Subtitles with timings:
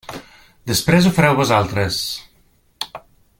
[0.71, 1.99] Després ho fareu vosaltres.